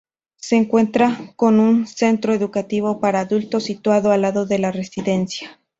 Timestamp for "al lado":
4.11-4.47